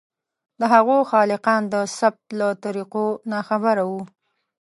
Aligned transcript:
د 0.59 0.61
هغو 0.73 0.97
خالقان 1.11 1.61
د 1.73 1.75
ثبت 1.97 2.25
له 2.39 2.47
طریقو 2.63 3.05
ناخبره 3.31 3.83
وو. 3.89 4.01